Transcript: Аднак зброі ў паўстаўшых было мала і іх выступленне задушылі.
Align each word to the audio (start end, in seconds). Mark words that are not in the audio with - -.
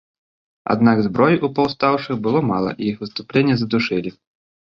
Аднак 0.73 1.01
зброі 1.07 1.33
ў 1.33 1.47
паўстаўшых 1.59 2.23
было 2.27 2.39
мала 2.51 2.71
і 2.85 2.89
іх 2.93 2.97
выступленне 3.05 3.55
задушылі. 3.63 4.09